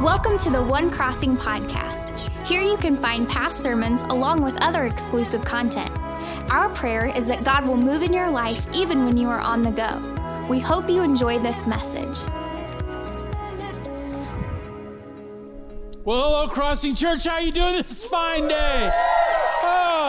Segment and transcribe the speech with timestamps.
[0.00, 2.16] Welcome to the One Crossing podcast.
[2.46, 5.90] Here you can find past sermons along with other exclusive content.
[6.52, 9.60] Our prayer is that God will move in your life even when you are on
[9.60, 10.46] the go.
[10.48, 12.16] We hope you enjoy this message.
[16.04, 17.24] Well, hello, Crossing Church.
[17.24, 18.92] How you doing this fine day?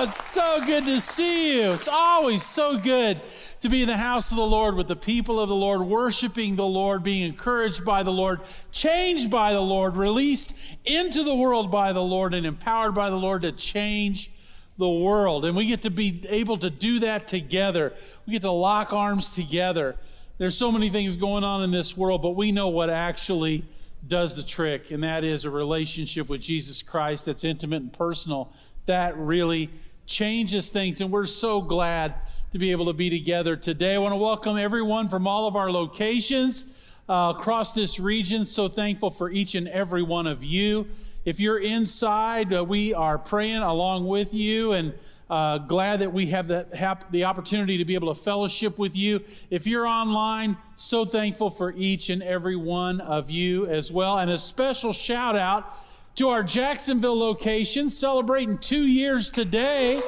[0.01, 1.71] It's so good to see you.
[1.73, 3.19] It's always so good
[3.59, 6.55] to be in the house of the Lord with the people of the Lord, worshiping
[6.55, 8.39] the Lord, being encouraged by the Lord,
[8.71, 10.53] changed by the Lord, released
[10.85, 14.31] into the world by the Lord, and empowered by the Lord to change
[14.77, 15.43] the world.
[15.43, 17.91] And we get to be able to do that together.
[18.25, 19.97] We get to lock arms together.
[20.37, 23.65] There's so many things going on in this world, but we know what actually
[24.07, 28.53] does the trick, and that is a relationship with Jesus Christ that's intimate and personal.
[28.85, 29.69] That really
[30.09, 32.15] changes things, and we're so glad
[32.51, 33.93] to be able to be together today.
[33.93, 36.65] I want to welcome everyone from all of our locations
[37.07, 38.43] uh, across this region.
[38.43, 40.87] So thankful for each and every one of you.
[41.25, 44.95] If you're inside, uh, we are praying along with you and
[45.29, 49.23] uh, glad that we have have the opportunity to be able to fellowship with you.
[49.51, 54.17] If you're online, so thankful for each and every one of you as well.
[54.17, 55.77] And a special shout out
[56.19, 60.01] to our Jacksonville location, celebrating two years today.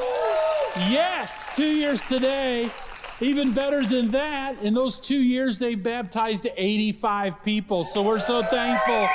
[0.75, 2.69] Yes, two years today.
[3.21, 7.85] Even better than that, in those two years, they baptized 85 people.
[7.85, 9.07] So we're so thankful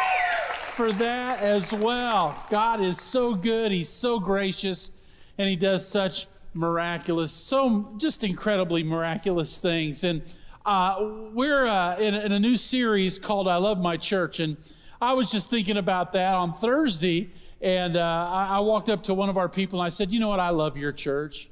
[0.69, 2.35] for that as well.
[2.49, 4.91] God is so good, He's so gracious,
[5.37, 10.03] and He does such miraculous, so just incredibly miraculous things.
[10.03, 10.23] And
[10.65, 10.97] uh,
[11.35, 14.41] we're uh, in, in a new series called I Love My Church.
[14.41, 14.57] And
[15.01, 17.31] I was just thinking about that on Thursday.
[17.61, 20.29] And uh, I, walked up to one of our people and I said, You know
[20.29, 20.41] what?
[20.41, 21.49] I love your church.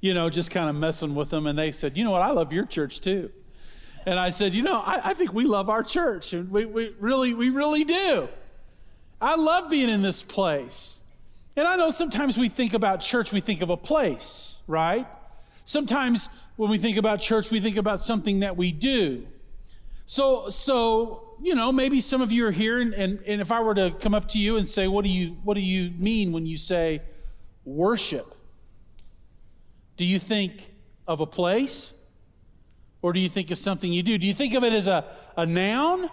[0.00, 1.46] You know, just kind of messing with them.
[1.46, 2.22] And they said, You know what?
[2.22, 3.30] I love your church too.
[4.06, 6.32] And I said, You know, I, I think we love our church.
[6.32, 8.28] And we, we really, we really do.
[9.20, 11.02] I love being in this place.
[11.56, 15.06] And I know sometimes we think about church, we think of a place, right?
[15.64, 19.26] Sometimes when we think about church, we think about something that we do.
[20.06, 23.60] So, so you know, maybe some of you are here, and, and, and if I
[23.60, 26.30] were to come up to you and say, what do, you, what do you mean
[26.30, 27.02] when you say
[27.64, 28.36] worship?
[29.96, 30.72] Do you think
[31.08, 31.94] of a place?
[33.02, 34.16] Or do you think of something you do?
[34.18, 35.04] Do you think of it as a,
[35.36, 36.08] a noun?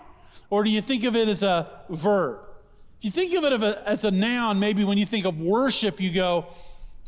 [0.50, 2.40] Or do you think of it as a verb?
[2.97, 6.11] If you think of it as a noun, maybe when you think of worship, you
[6.11, 6.47] go,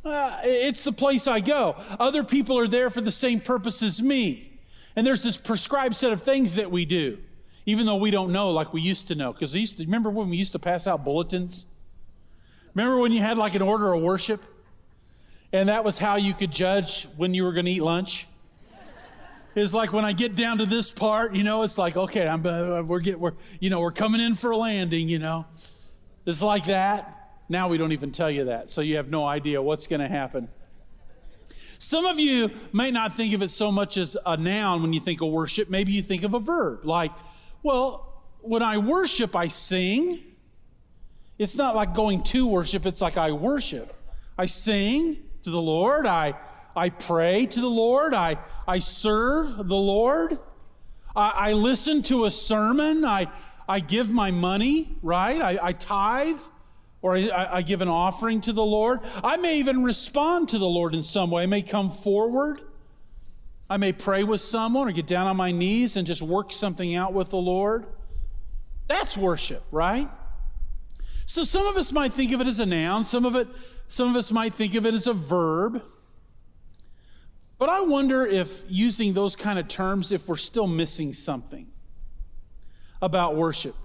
[0.06, 1.76] uh, it's the place I go.
[2.00, 4.59] Other people are there for the same purpose as me.
[4.96, 7.18] And there's this prescribed set of things that we do
[7.66, 9.34] even though we don't know like we used to know.
[9.34, 11.66] Because used to remember when we used to pass out bulletins?
[12.74, 14.44] Remember when you had like an order of worship?
[15.54, 18.28] And that was how you could judge when you were going to eat lunch?
[19.54, 22.46] It's like when I get down to this part, you know, it's like, okay, I'm,
[22.46, 25.46] uh, we're getting, we're, you know, we're coming in for a landing, you know.
[26.26, 27.18] It's like that.
[27.50, 30.08] Now we don't even tell you that, so you have no idea what's going to
[30.08, 30.48] happen.
[31.80, 35.02] Some of you may not think of it so much as a noun when you
[35.02, 35.70] think of worship.
[35.70, 37.12] Maybe you think of a verb, like
[37.64, 40.24] well, when I worship, I sing.
[41.38, 43.96] It's not like going to worship, it's like I worship.
[44.38, 46.36] I sing to the Lord, I,
[46.76, 50.38] I pray to the Lord, I, I serve the Lord,
[51.16, 53.28] I, I listen to a sermon, I,
[53.68, 55.42] I give my money, right?
[55.42, 56.40] I, I tithe
[57.02, 59.00] or I, I, give an offering to the Lord.
[59.24, 61.44] I may even respond to the Lord in some way.
[61.44, 62.62] I may come forward.
[63.72, 66.94] I may pray with someone or get down on my knees and just work something
[66.94, 67.86] out with the Lord.
[68.90, 70.09] That's worship, right?
[71.26, 73.48] So some of us might think of it as a noun, some of it
[73.88, 75.84] some of us might think of it as a verb.
[77.58, 81.68] But I wonder if using those kind of terms if we're still missing something
[83.02, 83.76] about worship.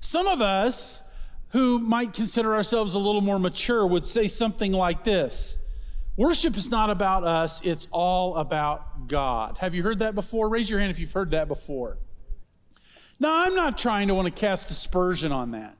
[0.00, 1.02] Some of us
[1.50, 5.58] who might consider ourselves a little more mature would say something like this
[6.18, 9.56] Worship is not about us, it's all about God.
[9.58, 10.48] Have you heard that before?
[10.48, 11.96] Raise your hand if you've heard that before.
[13.20, 15.76] Now, I'm not trying to want to cast aspersion on that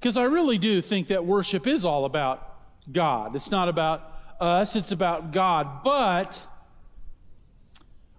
[0.00, 2.56] because I really do think that worship is all about
[2.90, 3.36] God.
[3.36, 4.02] It's not about
[4.40, 5.84] us, it's about God.
[5.84, 6.44] But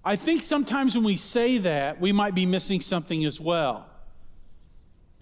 [0.05, 3.85] I think sometimes when we say that, we might be missing something as well.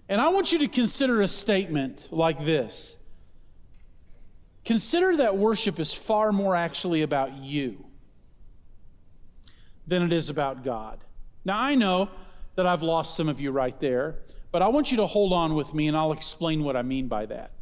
[0.08, 2.94] And I want you to consider a statement like this
[4.68, 7.86] Consider that worship is far more actually about you
[9.86, 10.98] than it is about God.
[11.42, 12.10] Now, I know
[12.54, 14.16] that I've lost some of you right there,
[14.52, 17.08] but I want you to hold on with me and I'll explain what I mean
[17.08, 17.52] by that.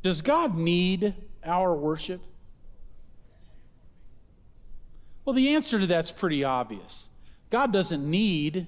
[0.00, 1.14] Does God need
[1.44, 2.22] our worship?
[5.26, 7.10] Well, the answer to that's pretty obvious.
[7.50, 8.66] God doesn't need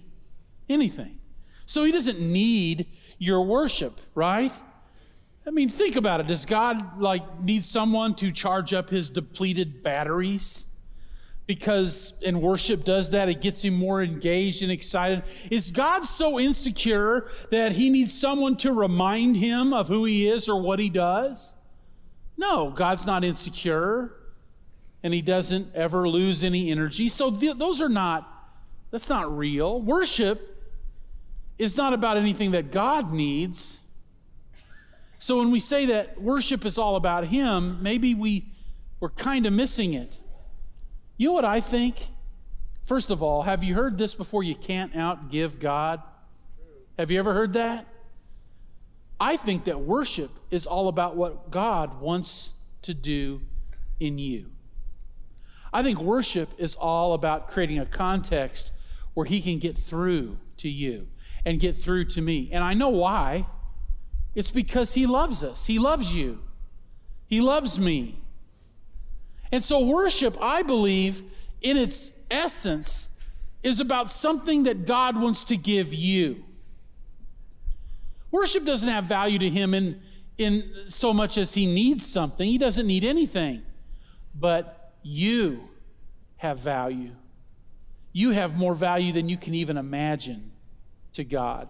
[0.69, 1.19] anything.
[1.65, 2.85] So he doesn't need
[3.17, 4.53] your worship, right?
[5.47, 6.27] I mean, think about it.
[6.27, 10.67] Does God like need someone to charge up his depleted batteries?
[11.47, 15.25] Because and worship does that, it gets him more engaged and excited.
[15.51, 20.49] Is God so insecure that he needs someone to remind him of who he is
[20.49, 21.55] or what he does?
[22.37, 24.15] No, God's not insecure
[25.03, 27.09] and he doesn't ever lose any energy.
[27.09, 28.29] So th- those are not
[28.91, 29.81] that's not real.
[29.81, 30.47] Worship
[31.59, 33.80] is not about anything that God needs.
[35.21, 38.47] So when we say that worship is all about Him, maybe we,
[39.01, 40.17] we're kind of missing it.
[41.19, 41.97] You know what I think?
[42.85, 44.43] First of all, have you heard this before?
[44.43, 46.01] You can't outgive God.
[46.99, 47.87] Have you ever heard that?
[49.21, 53.43] I think that worship is all about what God wants to do
[54.01, 54.47] in you.
[55.71, 58.73] I think worship is all about creating a context
[59.13, 61.09] where He can get through to you
[61.45, 62.49] and get through to me.
[62.51, 63.45] And I know why.
[64.35, 66.41] It's because He loves us, He loves you,
[67.27, 68.17] He loves me.
[69.53, 71.23] And so, worship, I believe,
[71.61, 73.09] in its essence,
[73.63, 76.45] is about something that God wants to give you.
[78.31, 80.01] Worship doesn't have value to Him in,
[80.39, 83.63] in so much as He needs something, He doesn't need anything.
[84.35, 85.63] But you
[86.37, 87.11] have value.
[88.13, 90.53] You have more value than you can even imagine
[91.13, 91.69] to God.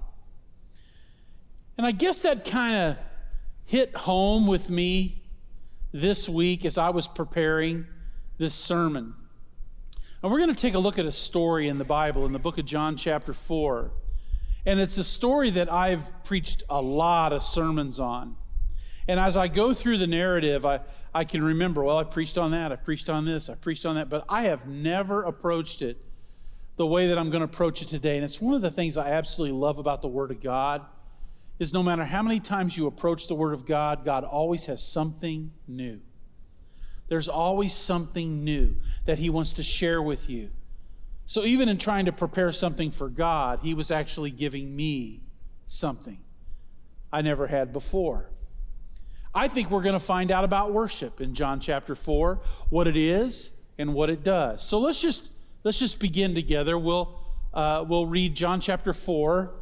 [1.77, 2.97] And I guess that kind of
[3.65, 5.23] hit home with me
[5.93, 7.87] this week as I was preparing
[8.39, 9.15] this sermon.
[10.23, 12.39] And we're going to take a look at a story in the Bible, in the
[12.39, 13.91] book of John, chapter 4.
[14.67, 18.37] And it's a story that I've preached a lot of sermons on.
[19.09, 20.81] And as I go through the narrative, I,
[21.15, 23.95] I can remember, well, I preached on that, I preached on this, I preached on
[23.97, 25.97] that, but I have never approached it
[26.77, 28.17] the way that I'm going to approach it today.
[28.17, 30.85] And it's one of the things I absolutely love about the Word of God
[31.61, 34.83] is no matter how many times you approach the Word of God, God always has
[34.83, 36.01] something new.
[37.09, 40.51] There's always something new that He wants to share with you.
[41.27, 45.21] So even in trying to prepare something for God, He was actually giving me
[45.67, 46.19] something
[47.12, 48.31] I never had before.
[49.35, 52.41] I think we're going to find out about worship in John chapter 4,
[52.71, 54.62] what it is and what it does.
[54.62, 55.31] So let's just
[55.62, 56.79] let's just begin together.
[56.79, 57.21] We'll
[57.53, 59.60] uh, we'll read John chapter 4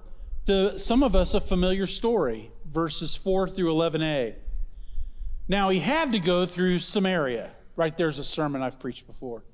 [0.49, 4.35] to some of us a familiar story, verses 4 through 11a.
[5.47, 7.51] Now, he had to go through Samaria.
[7.77, 9.45] Right there's a sermon I've preached before.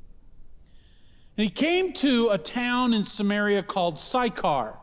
[1.37, 4.79] And he came to a town in Samaria called Sychar.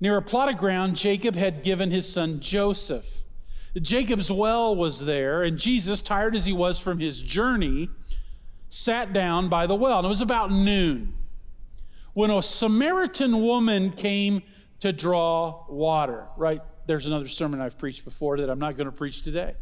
[0.00, 3.22] Near a plot of ground, Jacob had given his son Joseph.
[3.80, 7.88] Jacob's well was there, and Jesus, tired as he was from his journey,
[8.68, 9.98] sat down by the well.
[9.98, 11.14] And it was about noon
[12.14, 14.42] when a Samaritan woman came
[14.80, 16.60] to draw water, right?
[16.86, 19.54] There's another sermon I've preached before that I'm not going to preach today.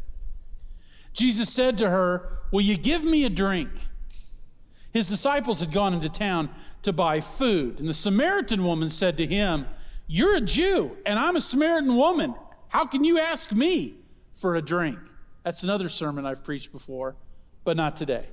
[1.13, 3.71] Jesus said to her, Will you give me a drink?
[4.93, 6.51] His disciples had gone into town
[6.83, 9.67] to buy food, and the Samaritan woman said to him,
[10.07, 12.35] You're a Jew, and I'm a Samaritan woman.
[12.69, 13.95] How can you ask me
[14.33, 14.99] for a drink?
[15.45, 17.17] That's another sermon I've preached before,
[17.65, 18.27] but not today.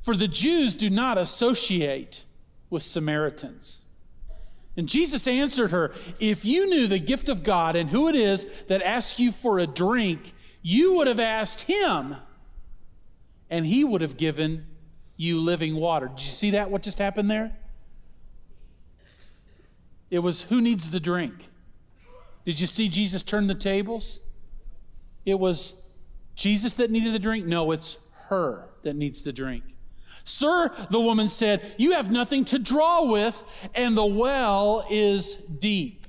[0.00, 2.24] For the Jews do not associate
[2.70, 3.82] with Samaritans.
[4.78, 8.46] And Jesus answered her, If you knew the gift of God and who it is
[8.68, 10.32] that asks you for a drink,
[10.62, 12.14] you would have asked him,
[13.50, 14.66] and he would have given
[15.16, 16.06] you living water.
[16.06, 16.70] Did you see that?
[16.70, 17.56] What just happened there?
[20.12, 21.48] It was who needs the drink?
[22.44, 24.20] Did you see Jesus turn the tables?
[25.26, 25.82] It was
[26.36, 27.46] Jesus that needed the drink?
[27.46, 29.64] No, it's her that needs the drink.
[30.28, 36.06] Sir, the woman said, You have nothing to draw with, and the well is deep.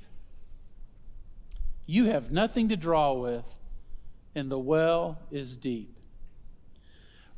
[1.86, 3.56] You have nothing to draw with,
[4.34, 5.96] and the well is deep.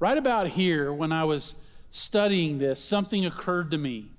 [0.00, 1.54] Right about here, when I was
[1.90, 4.10] studying this, something occurred to me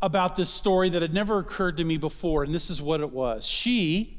[0.00, 3.12] about this story that had never occurred to me before, and this is what it
[3.12, 3.46] was.
[3.46, 4.18] She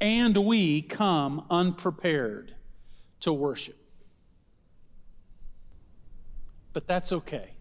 [0.00, 2.54] and we come unprepared
[3.20, 3.83] to worship
[6.74, 7.54] but that's okay.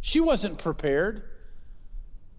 [0.00, 1.22] She wasn't prepared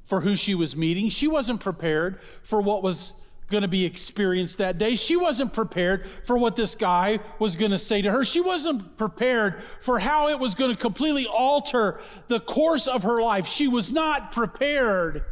[0.04, 1.10] for who she was meeting.
[1.10, 3.14] She wasn't prepared for what was
[3.48, 4.96] going to be experienced that day.
[4.96, 8.26] She wasn't prepared for what this guy was going to say to her.
[8.26, 13.22] She wasn't prepared for how it was going to completely alter the course of her
[13.22, 13.46] life.
[13.46, 15.24] She was not prepared.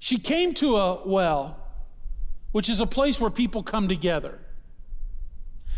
[0.00, 1.56] She came to a well,
[2.52, 4.43] which is a place where people come together.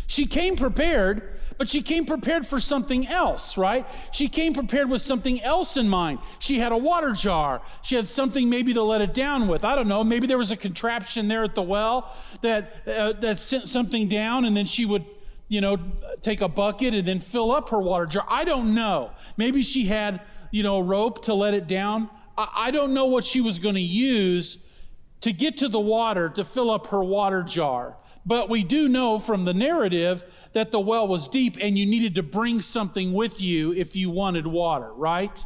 [0.07, 3.85] She came prepared, But she came prepared for something else, right?
[4.11, 6.19] She came prepared with something else in mind.
[6.39, 7.61] She had a water jar.
[7.81, 9.65] She had something maybe to let it down with.
[9.65, 10.03] I don't know.
[10.03, 14.45] Maybe there was a contraption there at the well that, uh, that sent something down,
[14.45, 15.05] and then she would,
[15.47, 15.77] you know,
[16.21, 18.25] take a bucket and then fill up her water jar.
[18.29, 19.11] I don't know.
[19.35, 20.21] Maybe she had,
[20.51, 22.09] you know, a rope to let it down.
[22.37, 24.59] I, I don't know what she was going to use
[25.21, 27.97] to get to the water to fill up her water jar.
[28.27, 32.15] But we do know from the narrative that the well was deep and you needed
[32.15, 35.45] to bring something with you if you wanted water, right?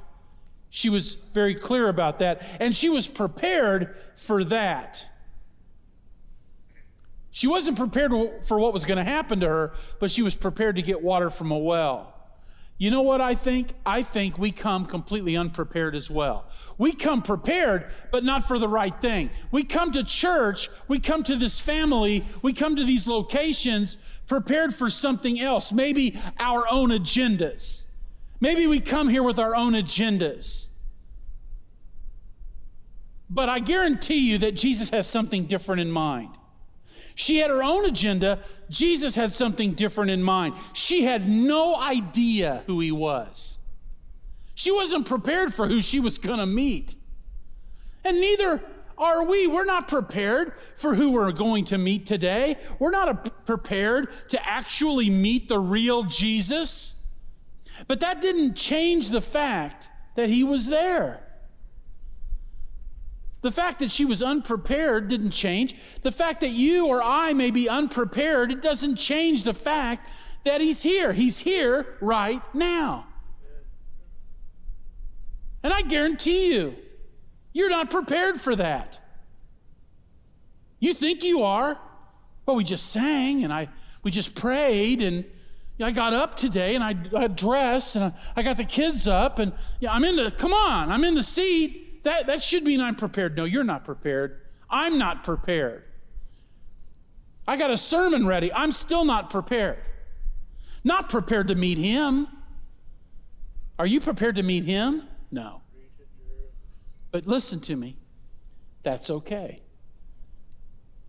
[0.71, 2.41] She was very clear about that.
[2.59, 5.07] And she was prepared for that.
[7.29, 8.11] She wasn't prepared
[8.43, 11.29] for what was going to happen to her, but she was prepared to get water
[11.29, 12.10] from a well.
[12.81, 13.73] You know what I think?
[13.85, 16.45] I think we come completely unprepared as well.
[16.79, 19.29] We come prepared, but not for the right thing.
[19.51, 24.73] We come to church, we come to this family, we come to these locations prepared
[24.73, 27.83] for something else, maybe our own agendas.
[28.39, 30.69] Maybe we come here with our own agendas.
[33.29, 36.35] But I guarantee you that Jesus has something different in mind.
[37.21, 38.39] She had her own agenda.
[38.67, 40.55] Jesus had something different in mind.
[40.73, 43.59] She had no idea who he was.
[44.55, 46.95] She wasn't prepared for who she was going to meet.
[48.03, 48.63] And neither
[48.97, 49.45] are we.
[49.45, 52.55] We're not prepared for who we're going to meet today.
[52.79, 57.05] We're not prepared to actually meet the real Jesus.
[57.85, 61.21] But that didn't change the fact that he was there.
[63.41, 65.75] The fact that she was unprepared didn't change.
[66.01, 70.11] The fact that you or I may be unprepared, it doesn't change the fact
[70.43, 71.11] that he's here.
[71.11, 73.07] He's here right now.
[75.63, 76.75] And I guarantee you,
[77.53, 78.99] you're not prepared for that.
[80.79, 81.79] You think you are.
[82.45, 83.69] Well, we just sang and I
[84.03, 85.25] we just prayed and
[85.79, 89.37] I got up today and I, I dressed and I, I got the kids up
[89.37, 92.81] and yeah, I'm in the come on, I'm in the seat that, that should mean
[92.81, 93.37] I'm prepared.
[93.37, 94.41] No, you're not prepared.
[94.69, 95.83] I'm not prepared.
[97.47, 98.51] I got a sermon ready.
[98.53, 99.79] I'm still not prepared.
[100.83, 102.27] Not prepared to meet him.
[103.77, 105.03] Are you prepared to meet him?
[105.31, 105.61] No.
[107.11, 107.97] But listen to me.
[108.83, 109.61] That's okay.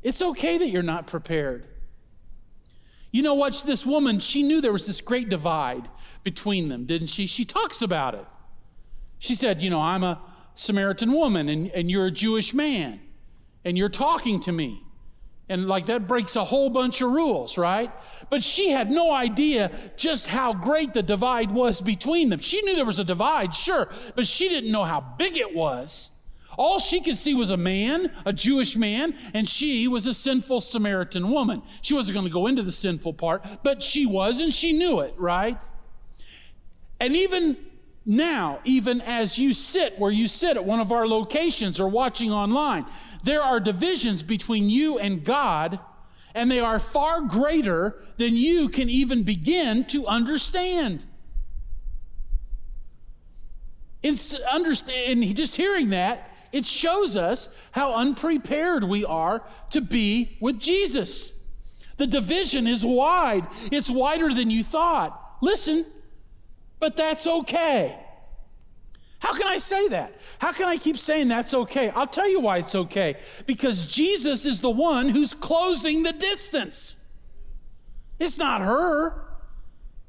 [0.02, 1.66] It's okay that you're not prepared.
[3.12, 3.62] You know what?
[3.66, 5.88] This woman, she knew there was this great divide
[6.24, 7.26] between them, didn't she?
[7.26, 8.26] She talks about it.
[9.18, 10.20] She said, You know, I'm a,
[10.54, 13.00] Samaritan woman and, and you're a Jewish man
[13.64, 14.82] and you're talking to me.
[15.48, 17.90] And like that breaks a whole bunch of rules, right?
[18.30, 22.40] But she had no idea just how great the divide was between them.
[22.40, 26.10] She knew there was a divide, sure, but she didn't know how big it was.
[26.56, 30.60] All she could see was a man, a Jewish man, and she was a sinful
[30.60, 31.62] Samaritan woman.
[31.80, 35.00] She wasn't going to go into the sinful part, but she was, and she knew
[35.00, 35.62] it, right?
[37.00, 37.56] And even
[38.04, 42.32] now, even as you sit where you sit at one of our locations or watching
[42.32, 42.84] online,
[43.22, 45.78] there are divisions between you and God,
[46.34, 51.04] and they are far greater than you can even begin to understand.
[54.04, 61.32] Understand, just hearing that, it shows us how unprepared we are to be with Jesus.
[61.98, 65.18] The division is wide, it's wider than you thought.
[65.40, 65.86] Listen,
[66.82, 67.96] but that's okay.
[69.20, 70.14] How can I say that?
[70.40, 71.90] How can I keep saying that's okay?
[71.90, 73.14] I'll tell you why it's okay.
[73.46, 77.00] Because Jesus is the one who's closing the distance.
[78.18, 79.14] It's not her.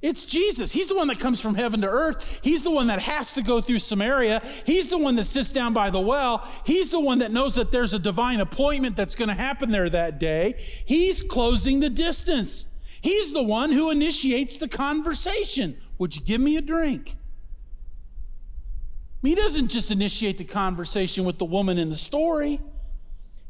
[0.01, 0.71] It's Jesus.
[0.71, 2.39] He's the one that comes from heaven to earth.
[2.43, 4.41] He's the one that has to go through Samaria.
[4.65, 6.49] He's the one that sits down by the well.
[6.65, 9.91] He's the one that knows that there's a divine appointment that's going to happen there
[9.91, 10.55] that day.
[10.87, 12.65] He's closing the distance.
[12.99, 15.77] He's the one who initiates the conversation.
[15.97, 17.15] Would you give me a drink?
[19.21, 22.59] He doesn't just initiate the conversation with the woman in the story.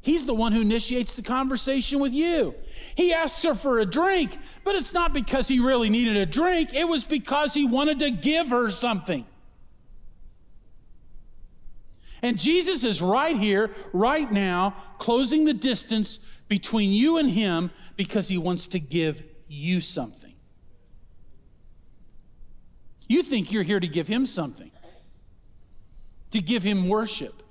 [0.01, 2.53] He's the one who initiates the conversation with you.
[2.95, 6.75] He asks her for a drink, but it's not because he really needed a drink,
[6.75, 9.25] it was because he wanted to give her something.
[12.21, 18.27] And Jesus is right here, right now, closing the distance between you and him because
[18.27, 20.22] he wants to give you something.
[23.07, 24.71] You think you're here to give him something,
[26.31, 27.43] to give him worship.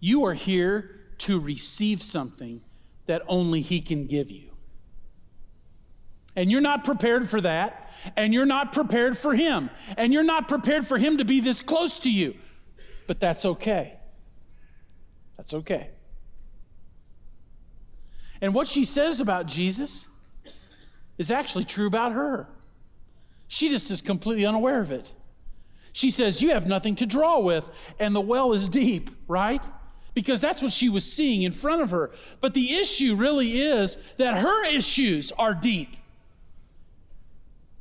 [0.00, 2.60] You are here to receive something
[3.06, 4.50] that only he can give you.
[6.36, 10.48] And you're not prepared for that, and you're not prepared for him, and you're not
[10.48, 12.36] prepared for him to be this close to you.
[13.08, 13.94] But that's okay.
[15.36, 15.90] That's okay.
[18.40, 20.06] And what she says about Jesus
[21.16, 22.48] is actually true about her.
[23.48, 25.12] She just is completely unaware of it.
[25.92, 29.64] She says, You have nothing to draw with, and the well is deep, right?
[30.14, 32.10] Because that's what she was seeing in front of her.
[32.40, 35.96] But the issue really is that her issues are deep.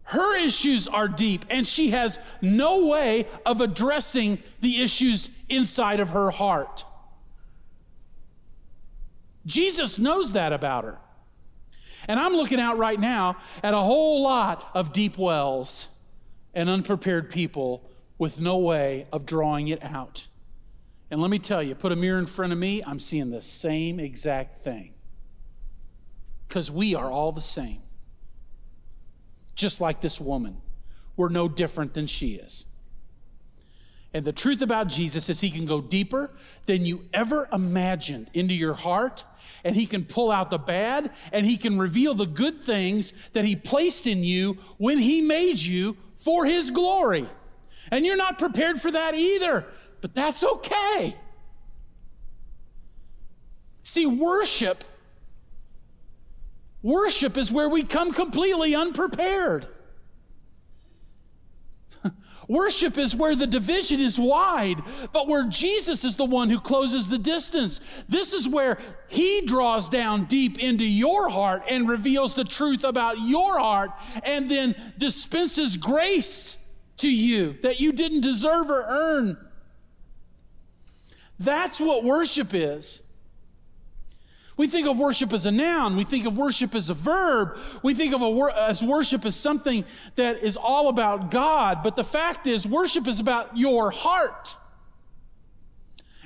[0.04, 6.12] Her issues are deep, and she has no way of addressing the issues inside of
[6.12, 6.86] her heart.
[9.46, 10.98] Jesus knows that about her.
[12.08, 15.88] And I'm looking out right now at a whole lot of deep wells
[16.54, 20.28] and unprepared people with no way of drawing it out.
[21.12, 23.42] And let me tell you, put a mirror in front of me, I'm seeing the
[23.42, 24.94] same exact thing.
[26.48, 27.82] Because we are all the same
[29.58, 30.62] just like this woman.
[31.18, 32.66] We're no different than she is.
[34.14, 36.32] And the truth about Jesus is he can go deeper
[36.66, 39.26] than you ever imagined into your heart,
[39.64, 43.46] and he can pull out the bad, and he can reveal the good things that
[43.46, 47.28] he placed in you when he made you for his glory.
[47.92, 49.66] And you're not prepared for that either,
[50.02, 51.16] but that's okay.
[53.82, 54.84] See, worship
[56.88, 59.68] Worship is where we come completely unprepared.
[62.48, 67.08] Worship is where the division is wide, but where Jesus is the one who closes
[67.08, 67.82] the distance.
[68.08, 73.20] This is where He draws down deep into your heart and reveals the truth about
[73.20, 73.92] your heart
[74.24, 76.66] and then dispenses grace
[76.98, 79.38] to you that you didn't deserve or earn.
[81.40, 83.04] That's what worship is.
[84.58, 85.96] We think of worship as a noun.
[85.96, 87.58] We think of worship as a verb.
[87.84, 89.86] We think of wor- as worship as something
[90.16, 91.84] that is all about God.
[91.84, 94.56] But the fact is, worship is about your heart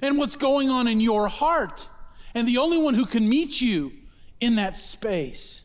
[0.01, 1.89] and what's going on in your heart.
[2.33, 3.91] And the only one who can meet you
[4.39, 5.63] in that space.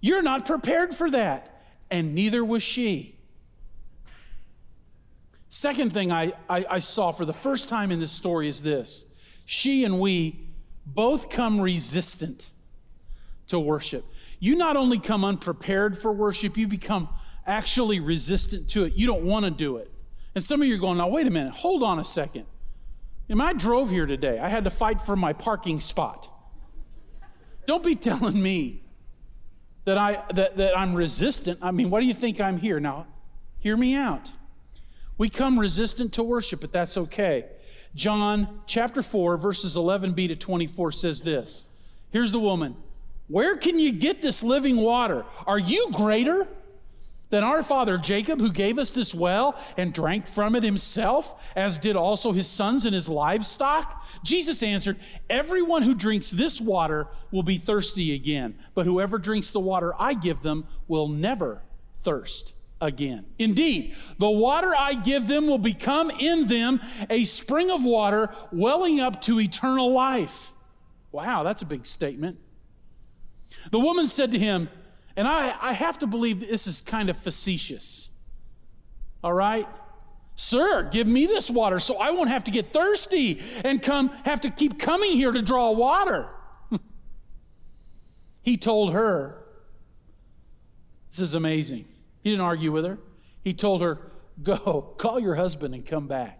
[0.00, 3.16] You're not prepared for that, and neither was she.
[5.50, 9.04] Second thing I, I, I saw for the first time in this story is this
[9.44, 10.41] she and we
[10.86, 12.50] both come resistant
[13.48, 14.04] to worship.
[14.40, 17.08] You not only come unprepared for worship, you become
[17.46, 18.94] actually resistant to it.
[18.94, 19.90] You don't want to do it.
[20.34, 22.46] And some of you are going, now, wait a minute, hold on a second.
[23.28, 24.38] And I drove here today.
[24.38, 26.28] I had to fight for my parking spot.
[27.66, 28.82] Don't be telling me
[29.84, 31.58] that, I, that, that I'm resistant.
[31.62, 32.80] I mean, what do you think I'm here?
[32.80, 33.06] Now,
[33.58, 34.32] hear me out.
[35.18, 37.46] We come resistant to worship, but that's okay.
[37.94, 41.64] John chapter 4, verses 11b to 24 says this
[42.10, 42.76] Here's the woman.
[43.28, 45.24] Where can you get this living water?
[45.46, 46.46] Are you greater
[47.30, 51.78] than our father Jacob, who gave us this well and drank from it himself, as
[51.78, 54.04] did also his sons and his livestock?
[54.22, 54.98] Jesus answered,
[55.30, 60.14] Everyone who drinks this water will be thirsty again, but whoever drinks the water I
[60.14, 61.62] give them will never
[62.02, 63.24] thirst again.
[63.38, 69.00] Indeed, the water I give them will become in them a spring of water welling
[69.00, 70.52] up to eternal life.
[71.12, 72.38] Wow, that's a big statement.
[73.70, 74.68] The woman said to him,
[75.16, 78.10] and I, I have to believe this is kind of facetious.
[79.22, 79.66] All right?
[80.34, 84.40] Sir, give me this water so I won't have to get thirsty and come have
[84.40, 86.28] to keep coming here to draw water.
[88.42, 89.44] he told her,
[91.10, 91.84] This is amazing.
[92.22, 92.98] He didn't argue with her.
[93.42, 96.38] He told her, Go, call your husband and come back.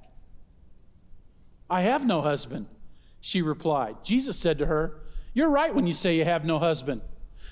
[1.69, 2.67] I have no husband,
[3.21, 4.05] she replied.
[4.05, 5.01] Jesus said to her,
[5.35, 7.03] You're right when you say you have no husband.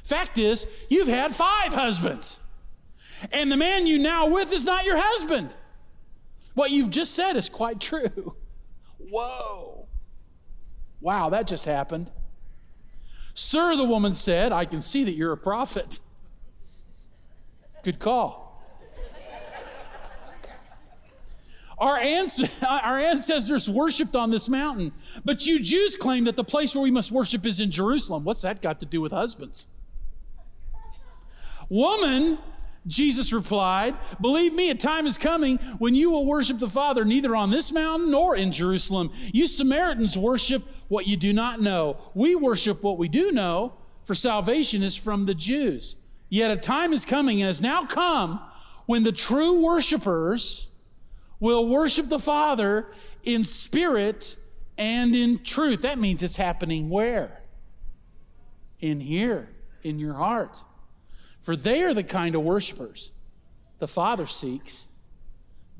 [0.04, 2.38] Fact is, you've had five husbands,
[3.32, 5.50] and the man you now with is not your husband.
[6.54, 8.36] What you've just said is quite true.
[8.98, 9.88] Whoa.
[11.00, 12.10] Wow, that just happened.
[13.34, 15.98] Sir, the woman said, I can see that you're a prophet.
[17.82, 18.50] Good call.
[21.78, 21.96] Our,
[22.68, 24.92] our, ancestors worshiped on this mountain,
[25.24, 28.22] but you Jews claim that the place where we must worship is in Jerusalem.
[28.24, 29.66] What's that got to do with husbands?
[31.70, 32.36] Woman,
[32.86, 37.34] Jesus replied, Believe me, a time is coming when you will worship the Father neither
[37.34, 39.10] on this mountain nor in Jerusalem.
[39.32, 41.96] You Samaritans worship what you do not know.
[42.12, 43.72] We worship what we do know,
[44.04, 45.96] for salvation is from the Jews.
[46.30, 48.40] Yet a time is coming and has now come
[48.86, 50.68] when the true worshipers
[51.40, 52.86] will worship the Father
[53.24, 54.36] in spirit
[54.78, 55.82] and in truth.
[55.82, 57.42] That means it's happening where?
[58.78, 59.50] In here,
[59.82, 60.62] in your heart.
[61.40, 63.10] For they are the kind of worshipers
[63.78, 64.84] the Father seeks.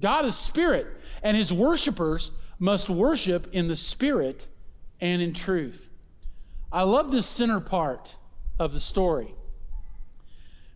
[0.00, 0.86] God is spirit,
[1.22, 4.48] and his worshipers must worship in the spirit
[5.00, 5.88] and in truth.
[6.72, 8.16] I love this center part
[8.58, 9.34] of the story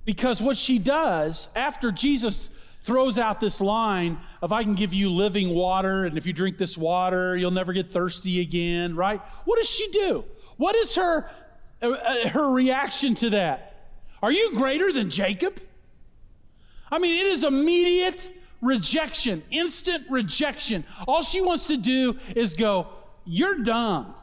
[0.05, 2.51] Because what she does after Jesus
[2.83, 6.59] throws out this line of, I can give you living water, and if you drink
[6.59, 9.21] this water, you'll never get thirsty again, right?
[9.47, 10.25] What does she do?
[10.59, 11.31] What is her,
[11.83, 13.89] uh, uh, her reaction to that?
[14.23, 15.61] Are you greater than Jacob?
[16.93, 20.85] I mean, it is immediate rejection, instant rejection.
[21.09, 22.89] All she wants to do is go,
[23.25, 24.15] You're dumb.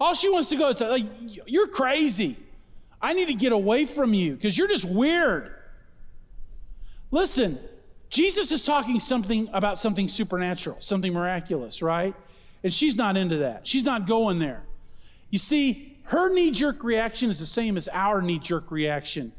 [0.00, 1.04] All she wants to go is like,
[1.46, 2.36] You're crazy.
[3.04, 5.54] I need to get away from you because you're just weird.
[7.10, 7.58] Listen,
[8.08, 12.14] Jesus is talking something about something supernatural, something miraculous, right?
[12.62, 13.66] And she's not into that.
[13.66, 14.62] She's not going there.
[15.28, 19.32] You see, her knee jerk reaction is the same as our knee jerk reaction.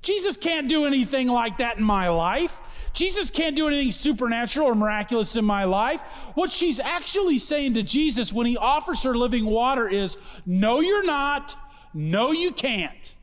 [0.00, 2.88] Jesus can't do anything like that in my life.
[2.92, 6.02] Jesus can't do anything supernatural or miraculous in my life.
[6.36, 11.04] What she's actually saying to Jesus when he offers her living water is, No, you're
[11.04, 11.56] not.
[11.98, 13.14] No, you can't.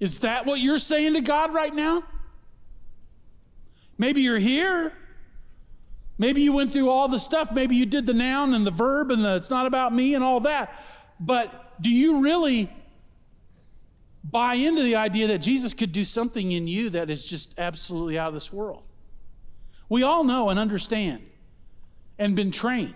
[0.00, 2.02] Is that what you're saying to God right now?
[3.98, 4.94] Maybe you're here.
[6.16, 7.52] Maybe you went through all the stuff.
[7.52, 10.24] Maybe you did the noun and the verb and the it's not about me and
[10.24, 10.82] all that.
[11.20, 12.72] But do you really
[14.24, 18.18] buy into the idea that Jesus could do something in you that is just absolutely
[18.18, 18.84] out of this world?
[19.90, 21.26] We all know and understand
[22.18, 22.94] and been trained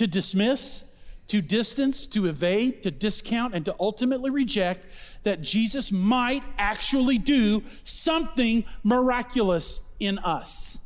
[0.00, 0.90] to dismiss
[1.30, 4.84] to distance, to evade, to discount, and to ultimately reject
[5.22, 10.78] that Jesus might actually do something miraculous in us.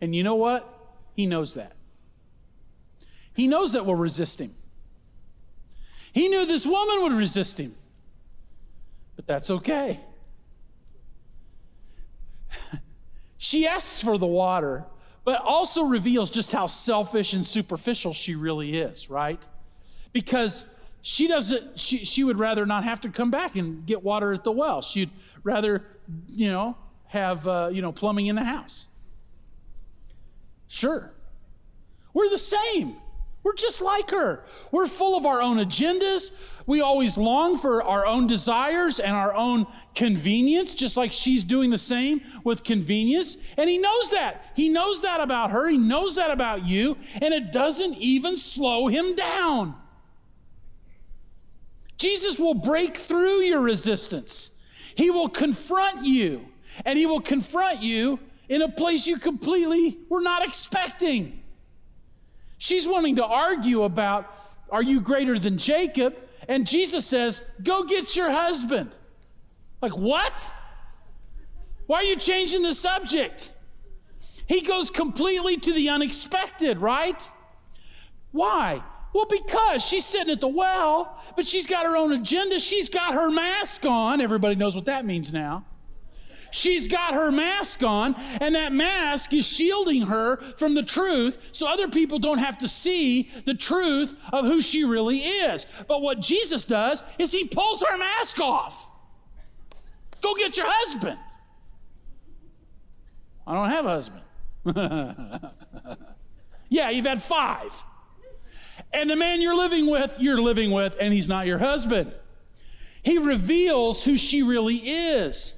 [0.00, 0.66] And you know what?
[1.14, 1.76] He knows that.
[3.34, 4.54] He knows that we'll resist him.
[6.14, 7.74] He knew this woman would resist him,
[9.14, 10.00] but that's okay.
[13.36, 14.86] she asks for the water
[15.24, 19.40] but also reveals just how selfish and superficial she really is, right?
[20.12, 20.66] Because
[21.00, 24.44] she doesn't, she, she would rather not have to come back and get water at
[24.44, 24.82] the well.
[24.82, 25.10] She'd
[25.42, 25.84] rather,
[26.28, 28.86] you know, have, uh, you know, plumbing in the house.
[30.68, 31.12] Sure.
[32.14, 32.94] We're the same.
[33.42, 34.44] We're just like her.
[34.70, 36.30] We're full of our own agendas.
[36.64, 41.70] We always long for our own desires and our own convenience, just like she's doing
[41.70, 43.36] the same with convenience.
[43.56, 44.52] And he knows that.
[44.54, 45.68] He knows that about her.
[45.68, 46.96] He knows that about you.
[47.20, 49.74] And it doesn't even slow him down.
[51.98, 54.58] Jesus will break through your resistance,
[54.96, 56.44] he will confront you,
[56.84, 61.41] and he will confront you in a place you completely were not expecting.
[62.62, 64.38] She's wanting to argue about,
[64.70, 66.14] are you greater than Jacob?
[66.48, 68.92] And Jesus says, go get your husband.
[69.80, 70.54] Like, what?
[71.88, 73.50] Why are you changing the subject?
[74.46, 77.28] He goes completely to the unexpected, right?
[78.30, 78.80] Why?
[79.12, 82.60] Well, because she's sitting at the well, but she's got her own agenda.
[82.60, 84.20] She's got her mask on.
[84.20, 85.64] Everybody knows what that means now.
[86.52, 91.66] She's got her mask on, and that mask is shielding her from the truth so
[91.66, 95.66] other people don't have to see the truth of who she really is.
[95.88, 98.90] But what Jesus does is he pulls her mask off.
[100.20, 101.18] Go get your husband.
[103.46, 104.22] I don't have a husband.
[106.68, 107.82] yeah, you've had five.
[108.92, 112.12] And the man you're living with, you're living with, and he's not your husband.
[113.02, 115.54] He reveals who she really is.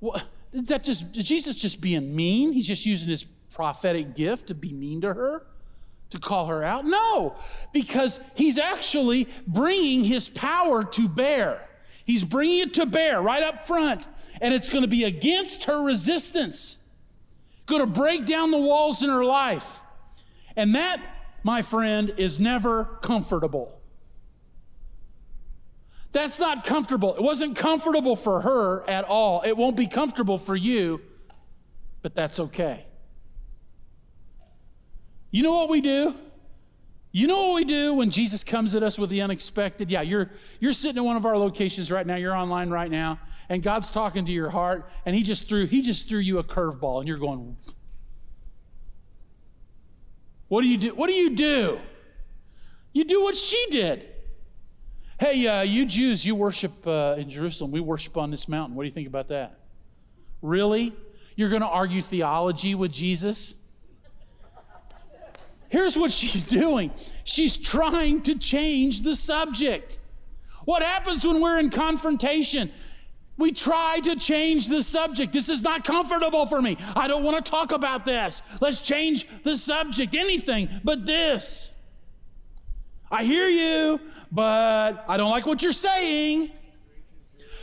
[0.00, 0.20] Well,
[0.52, 2.52] is that just is Jesus just being mean?
[2.52, 5.46] He's just using his prophetic gift to be mean to her,
[6.10, 6.84] to call her out?
[6.84, 7.36] No,
[7.72, 11.66] because he's actually bringing his power to bear.
[12.04, 14.06] He's bringing it to bear right up front,
[14.40, 16.86] and it's going to be against her resistance,
[17.64, 19.80] going to break down the walls in her life.
[20.54, 21.02] And that,
[21.42, 23.80] my friend, is never comfortable.
[26.16, 27.14] That's not comfortable.
[27.14, 29.42] It wasn't comfortable for her at all.
[29.42, 31.02] It won't be comfortable for you,
[32.00, 32.86] but that's okay.
[35.30, 36.14] You know what we do?
[37.12, 39.90] You know what we do when Jesus comes at us with the unexpected?
[39.90, 43.18] Yeah, you're, you're sitting in one of our locations right now, you're online right now,
[43.50, 46.44] and God's talking to your heart, and He just threw, He just threw you a
[46.44, 47.58] curveball, and you're going,
[50.48, 50.94] What do you do?
[50.94, 51.78] What do you do?
[52.94, 54.15] You do what she did.
[55.18, 57.70] Hey, uh, you Jews, you worship uh, in Jerusalem.
[57.70, 58.76] We worship on this mountain.
[58.76, 59.58] What do you think about that?
[60.42, 60.94] Really?
[61.36, 63.54] You're going to argue theology with Jesus?
[65.70, 66.92] Here's what she's doing
[67.24, 70.00] she's trying to change the subject.
[70.66, 72.70] What happens when we're in confrontation?
[73.38, 75.32] We try to change the subject.
[75.32, 76.76] This is not comfortable for me.
[76.94, 78.42] I don't want to talk about this.
[78.60, 80.14] Let's change the subject.
[80.14, 81.72] Anything but this.
[83.10, 84.00] I hear you,
[84.32, 86.50] but I don't like what you're saying.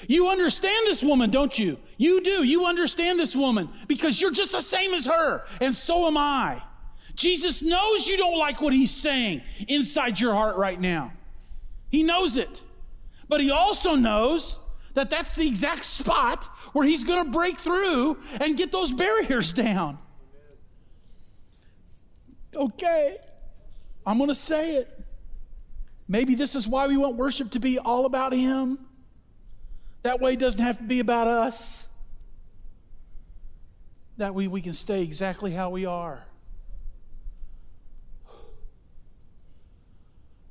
[0.08, 1.78] You understand this woman, don't you?
[1.98, 2.44] You do.
[2.44, 6.62] You understand this woman because you're just the same as her, and so am I.
[7.16, 11.14] Jesus knows you don't like what he's saying inside your heart right now.
[11.90, 12.64] He knows it.
[13.30, 14.60] But he also knows
[14.96, 19.54] that that's the exact spot where he's going to break through and get those barriers
[19.54, 19.98] down.
[22.56, 23.18] Okay,
[24.06, 25.03] I'm going to say it.
[26.08, 28.78] Maybe this is why we want worship to be all about him.
[30.04, 31.88] That way it doesn't have to be about us.
[34.18, 36.26] That way we can stay exactly how we are.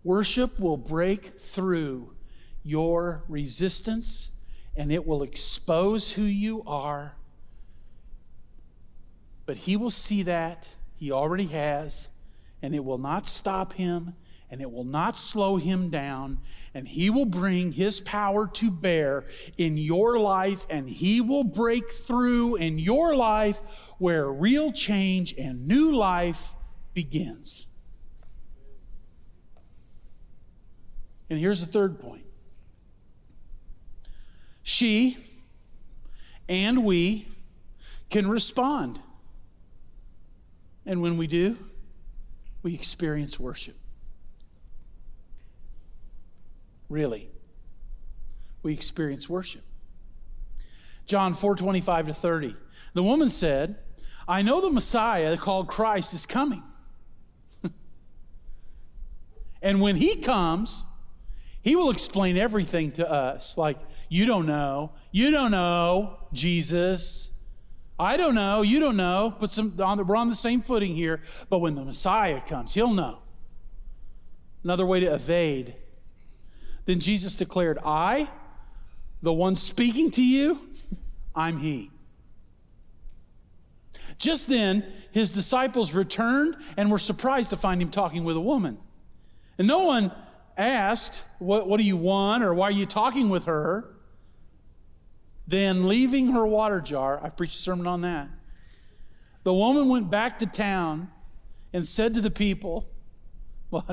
[0.05, 2.15] Worship will break through
[2.65, 4.33] your resistance
[4.77, 7.15] and it will expose who you are.
[9.47, 10.69] But he will see that.
[10.97, 12.09] He already has.
[12.63, 14.15] And it will not stop him
[14.53, 16.39] and it will not slow him down.
[16.75, 19.25] And he will bring his power to bear
[19.57, 23.63] in your life, and he will break through in your life
[23.97, 26.53] where real change and new life
[26.93, 27.67] begins.
[31.31, 32.25] And here's the third point
[34.63, 35.17] she
[36.47, 37.27] and we
[38.11, 39.01] can respond.
[40.85, 41.57] And when we do,
[42.63, 43.82] we experience worship.
[46.93, 47.31] Really.
[48.63, 49.63] We experience worship.
[51.07, 52.57] John 4 25 to 30.
[52.95, 53.77] The woman said,
[54.29, 56.63] I know the Messiah called Christ is coming.
[59.63, 60.85] and when he comes,
[61.63, 63.59] he will explain everything to us.
[63.59, 63.79] Like,
[64.09, 64.93] you don't know.
[65.11, 67.33] You don't know, Jesus.
[67.99, 68.63] I don't know.
[68.63, 69.35] You don't know.
[69.41, 71.21] But some, we're on the same footing here.
[71.49, 73.23] But when the Messiah comes, he'll know.
[74.63, 75.75] Another way to evade
[76.85, 78.29] then Jesus declared, I,
[79.23, 80.59] the one speaking to you,
[81.35, 81.91] I'm He.
[84.19, 88.79] Just then, his disciples returned and were surprised to find him talking with a woman.
[89.59, 90.13] And no one
[90.57, 92.43] asked, What, what do you want?
[92.43, 93.89] or why are you talking with her?
[95.47, 98.29] Then, leaving her water jar, I preached a sermon on that.
[99.45, 101.11] The woman went back to town
[101.73, 102.87] and said to the people,
[103.71, 103.85] Well,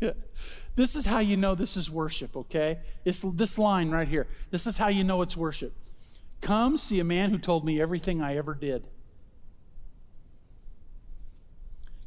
[0.76, 2.78] this is how you know this is worship, okay?
[3.04, 4.26] It's this line right here.
[4.50, 5.74] This is how you know it's worship.
[6.40, 8.86] Come see a man who told me everything I ever did.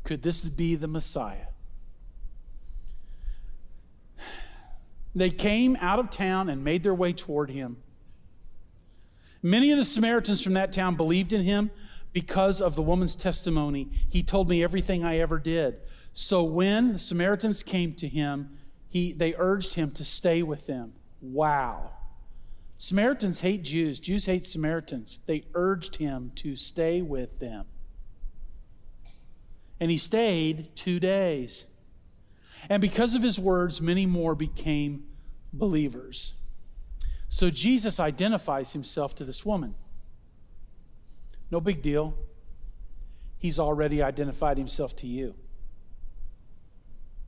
[0.03, 1.47] Could this be the Messiah?
[5.13, 7.77] They came out of town and made their way toward him.
[9.43, 11.71] Many of the Samaritans from that town believed in him
[12.13, 13.89] because of the woman's testimony.
[14.09, 15.79] He told me everything I ever did.
[16.13, 18.57] So when the Samaritans came to him,
[18.89, 20.93] he, they urged him to stay with them.
[21.21, 21.91] Wow.
[22.77, 25.19] Samaritans hate Jews, Jews hate Samaritans.
[25.25, 27.65] They urged him to stay with them.
[29.79, 31.67] And he stayed two days.
[32.69, 35.05] And because of his words, many more became
[35.53, 36.35] believers.
[37.29, 39.75] So Jesus identifies himself to this woman.
[41.49, 42.13] No big deal.
[43.37, 45.35] He's already identified himself to you.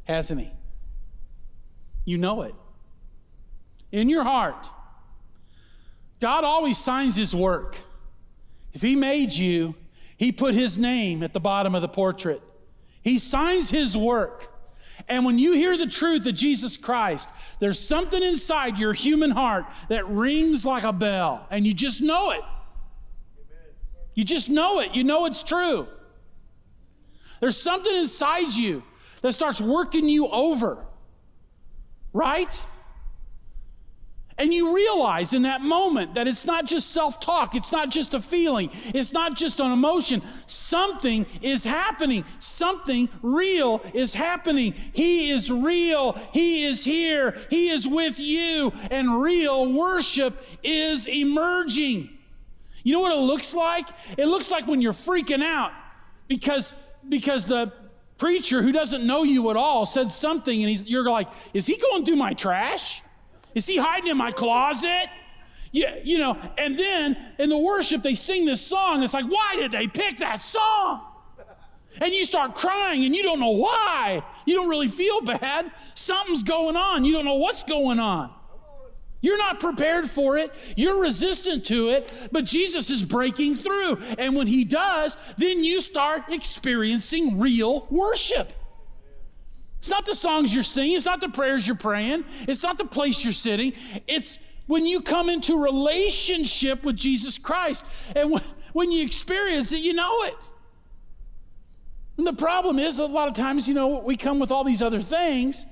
[0.05, 0.51] Hasn't he?
[2.05, 2.55] You know it.
[3.91, 4.69] In your heart.
[6.19, 7.77] God always signs his work.
[8.73, 9.75] If he made you,
[10.17, 12.41] he put his name at the bottom of the portrait.
[13.01, 14.49] He signs his work.
[15.09, 17.27] And when you hear the truth of Jesus Christ,
[17.59, 22.31] there's something inside your human heart that rings like a bell, and you just know
[22.31, 22.41] it.
[24.13, 24.93] You just know it.
[24.93, 25.87] You know it's true.
[27.41, 28.83] There's something inside you
[29.23, 30.85] that starts working you over
[32.13, 32.61] right?
[34.37, 38.15] And you realize in that moment that it's not just self talk, it's not just
[38.15, 40.23] a feeling, it's not just an emotion.
[40.47, 44.73] Something is happening, something real is happening.
[44.93, 52.09] He is real, He is here, He is with you, and real worship is emerging.
[52.83, 53.87] You know what it looks like?
[54.17, 55.71] It looks like when you're freaking out
[56.27, 56.73] because,
[57.07, 57.71] because the
[58.17, 62.05] preacher who doesn't know you at all said something and you're like, is he going
[62.05, 63.01] through my trash?
[63.55, 65.07] Is he hiding in my closet?
[65.71, 69.01] Yeah, you know, and then in the worship, they sing this song.
[69.01, 71.01] It's like, why did they pick that song?
[71.99, 74.23] And you start crying and you don't know why.
[74.45, 75.71] You don't really feel bad.
[75.95, 77.05] Something's going on.
[77.05, 78.31] You don't know what's going on.
[79.23, 80.53] You're not prepared for it.
[80.75, 83.97] You're resistant to it, but Jesus is breaking through.
[84.19, 88.51] And when he does, then you start experiencing real worship.
[89.77, 92.85] It's not the songs you're singing, it's not the prayers you're praying, it's not the
[92.85, 93.71] place you're sitting.
[94.07, 97.85] It's when you come into relationship with Jesus Christ.
[98.17, 98.41] And
[98.73, 100.35] when, you experience it, you know it.
[102.17, 104.81] And the problem is, a lot of times, you know, we come with all these
[104.81, 105.65] other things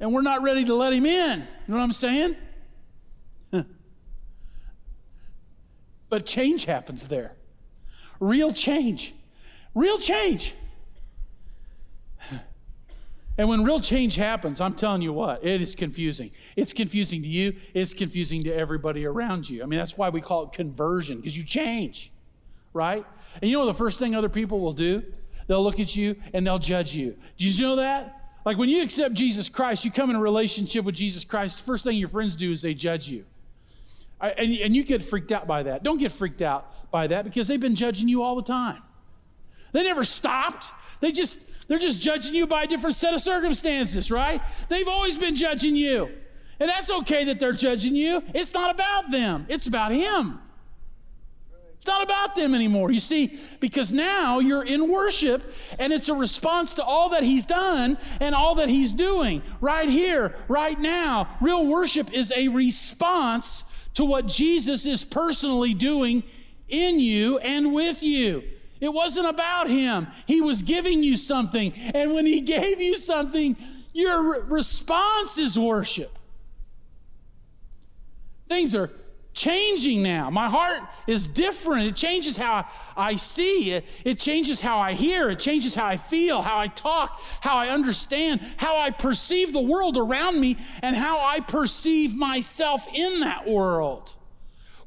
[0.00, 1.40] and we're not ready to let him in.
[1.40, 2.36] You know what I'm saying?
[6.08, 7.32] but change happens there.
[8.20, 9.14] Real change.
[9.74, 10.54] Real change.
[13.38, 16.32] And when real change happens, I'm telling you what, it is confusing.
[16.56, 19.62] It's confusing to you, it's confusing to everybody around you.
[19.62, 22.10] I mean, that's why we call it conversion, because you change,
[22.72, 23.06] right?
[23.40, 25.04] And you know the first thing other people will do?
[25.46, 27.16] They'll look at you and they'll judge you.
[27.36, 28.17] Did you know that?
[28.48, 31.64] Like when you accept Jesus Christ, you come in a relationship with Jesus Christ, the
[31.64, 33.26] first thing your friends do is they judge you.
[34.18, 35.82] I, and, and you get freaked out by that.
[35.82, 38.80] Don't get freaked out by that because they've been judging you all the time.
[39.72, 40.72] They never stopped.
[41.00, 41.36] They just
[41.68, 44.40] they're just judging you by a different set of circumstances, right?
[44.70, 46.08] They've always been judging you.
[46.58, 48.22] And that's okay that they're judging you.
[48.34, 49.44] It's not about them.
[49.50, 50.40] It's about him.
[51.88, 52.92] Not about them anymore.
[52.92, 55.42] You see, because now you're in worship
[55.78, 59.88] and it's a response to all that he's done and all that he's doing right
[59.88, 61.36] here, right now.
[61.40, 66.22] Real worship is a response to what Jesus is personally doing
[66.68, 68.44] in you and with you.
[68.80, 70.08] It wasn't about him.
[70.26, 71.72] He was giving you something.
[71.94, 73.56] And when he gave you something,
[73.94, 76.16] your response is worship.
[78.46, 78.90] Things are
[79.38, 80.30] changing now.
[80.30, 81.86] My heart is different.
[81.86, 83.84] It changes how I see it.
[84.04, 85.30] It changes how I hear.
[85.30, 89.60] It changes how I feel, how I talk, how I understand, how I perceive the
[89.60, 94.14] world around me, and how I perceive myself in that world.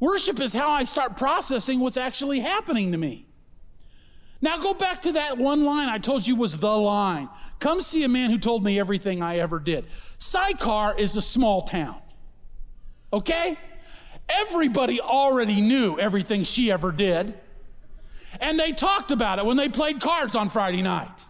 [0.01, 3.27] Worship is how I start processing what's actually happening to me.
[4.41, 7.29] Now go back to that one line I told you was the line.
[7.59, 9.85] Come see a man who told me everything I ever did.
[10.17, 12.01] Sychar is a small town.
[13.13, 13.57] Okay?
[14.39, 17.33] Everybody already knew everything she ever did.
[18.39, 21.25] And they talked about it when they played cards on Friday night.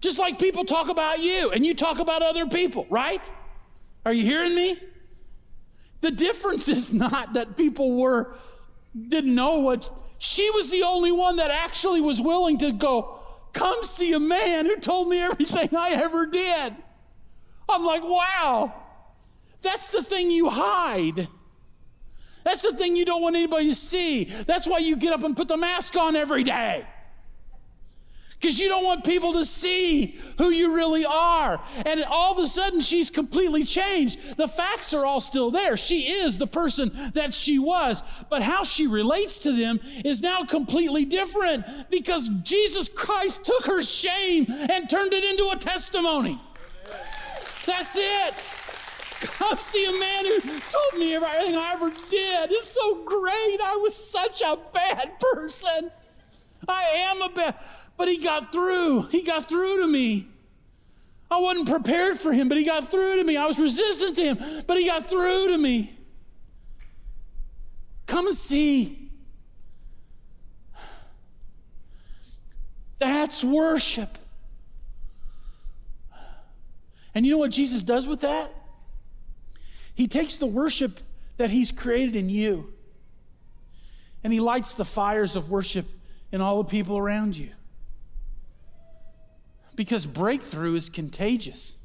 [0.00, 3.28] Just like people talk about you and you talk about other people, right?
[4.04, 4.78] Are you hearing me?
[6.00, 8.34] The difference is not that people were
[9.08, 13.18] didn't know what she was the only one that actually was willing to go
[13.52, 16.74] come see a man who told me everything I ever did.
[17.68, 18.72] I'm like, wow.
[19.62, 21.28] That's the thing you hide.
[22.44, 24.24] That's the thing you don't want anybody to see.
[24.24, 26.86] That's why you get up and put the mask on every day.
[28.40, 31.60] Because you don't want people to see who you really are.
[31.84, 34.36] And all of a sudden, she's completely changed.
[34.36, 35.76] The facts are all still there.
[35.76, 38.04] She is the person that she was.
[38.30, 43.82] But how she relates to them is now completely different because Jesus Christ took her
[43.82, 46.40] shame and turned it into a testimony.
[47.66, 48.34] That's it.
[49.20, 52.50] Come see a man who told me everything I ever did.
[52.50, 53.58] It's so great.
[53.62, 55.90] I was such a bad person.
[56.68, 57.56] I am a bad,
[57.96, 59.02] but he got through.
[59.08, 60.28] He got through to me.
[61.30, 63.36] I wasn't prepared for him, but he got through to me.
[63.36, 65.94] I was resistant to him, but he got through to me.
[68.06, 69.10] Come and see.
[72.98, 74.16] That's worship.
[77.14, 78.52] And you know what Jesus does with that?
[79.98, 81.00] He takes the worship
[81.38, 82.72] that He's created in you
[84.22, 85.86] and He lights the fires of worship
[86.30, 87.50] in all the people around you.
[89.74, 91.76] Because breakthrough is contagious.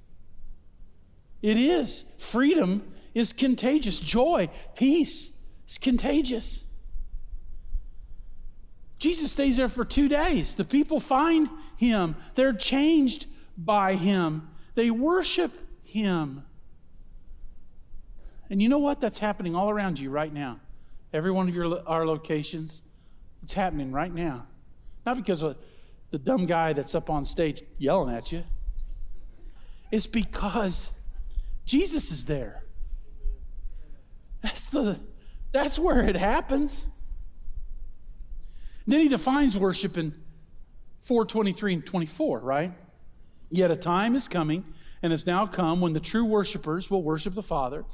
[1.41, 2.05] It is.
[2.19, 3.99] Freedom is contagious.
[3.99, 5.35] Joy, peace
[5.67, 6.65] is contagious.
[8.99, 10.53] Jesus stays there for two days.
[10.53, 13.25] The people find him, they're changed
[13.57, 15.51] by him, they worship
[15.83, 16.43] him.
[18.49, 19.01] And you know what?
[19.01, 20.59] That's happening all around you right now.
[21.13, 22.83] Every one of your, our locations,
[23.41, 24.47] it's happening right now.
[25.05, 25.57] Not because of
[26.09, 28.43] the dumb guy that's up on stage yelling at you,
[29.91, 30.91] it's because
[31.65, 32.63] Jesus is there.
[34.41, 34.99] That's, the,
[35.51, 36.87] that's where it happens.
[38.85, 40.11] And Then he defines worship in
[41.01, 42.73] 423 and 24, right?
[43.49, 44.65] Yet a time is coming
[45.01, 47.85] and has now come when the true worshipers will worship the Father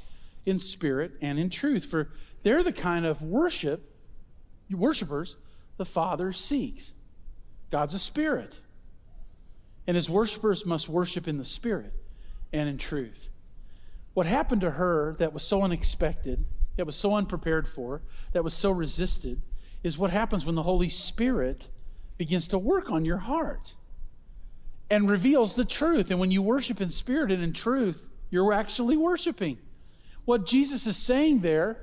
[0.46, 2.10] in spirit and in truth, for
[2.42, 3.94] they're the kind of worship,
[4.70, 5.36] worshipers
[5.76, 6.92] the Father seeks.
[7.70, 8.60] God's a spirit.
[9.86, 11.92] And his worshipers must worship in the spirit
[12.52, 13.28] and in truth.
[14.14, 16.44] What happened to her that was so unexpected,
[16.76, 19.40] that was so unprepared for, that was so resisted,
[19.82, 21.68] is what happens when the Holy Spirit
[22.18, 23.74] begins to work on your heart
[24.90, 26.10] and reveals the truth.
[26.10, 29.58] And when you worship in spirit and in truth, you're actually worshiping.
[30.30, 31.76] What Jesus is saying there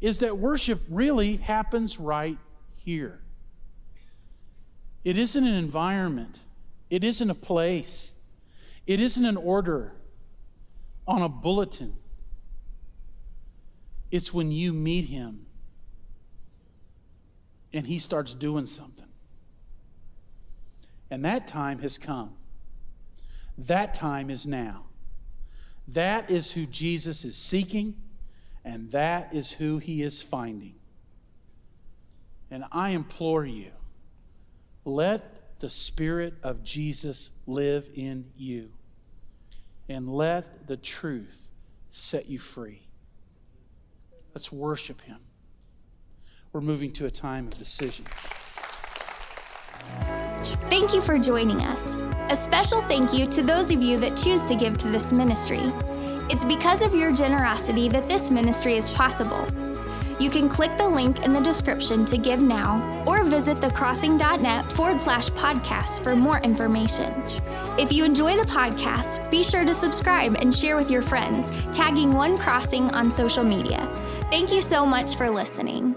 [0.00, 2.38] is that worship really happens right
[2.76, 3.18] here.
[5.02, 6.38] It isn't an environment,
[6.88, 8.12] it isn't a place,
[8.86, 9.90] it isn't an order
[11.04, 11.94] on a bulletin.
[14.12, 15.44] It's when you meet him
[17.72, 19.10] and he starts doing something.
[21.10, 22.34] And that time has come.
[23.58, 24.84] That time is now.
[25.88, 27.94] That is who Jesus is seeking,
[28.64, 30.74] and that is who he is finding.
[32.50, 33.72] And I implore you
[34.84, 38.70] let the Spirit of Jesus live in you,
[39.88, 41.50] and let the truth
[41.90, 42.82] set you free.
[44.34, 45.20] Let's worship him.
[46.52, 48.04] We're moving to a time of decision.
[50.68, 51.96] Thank you for joining us.
[52.30, 55.72] A special thank you to those of you that choose to give to this ministry.
[56.30, 59.46] It's because of your generosity that this ministry is possible.
[60.20, 65.02] You can click the link in the description to give now or visit thecrossing.net forward
[65.02, 67.12] slash podcast for more information.
[67.78, 72.12] If you enjoy the podcast, be sure to subscribe and share with your friends, tagging
[72.12, 73.88] One Crossing on social media.
[74.30, 75.96] Thank you so much for listening.